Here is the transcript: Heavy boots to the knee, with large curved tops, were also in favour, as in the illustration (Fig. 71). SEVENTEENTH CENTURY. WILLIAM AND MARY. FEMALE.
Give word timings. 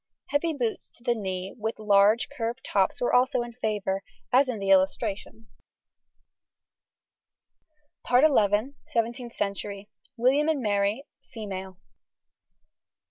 Heavy 0.29 0.51
boots 0.51 0.89
to 0.89 1.03
the 1.03 1.13
knee, 1.13 1.53
with 1.55 1.77
large 1.77 2.27
curved 2.35 2.65
tops, 2.65 2.99
were 2.99 3.13
also 3.13 3.43
in 3.43 3.53
favour, 3.53 4.01
as 4.33 4.49
in 4.49 4.57
the 4.57 4.71
illustration 4.71 5.45
(Fig. 8.09 8.23
71). 8.31 8.73
SEVENTEENTH 8.85 9.35
CENTURY. 9.35 9.91
WILLIAM 10.17 10.49
AND 10.49 10.63
MARY. 10.63 11.03
FEMALE. 11.31 11.77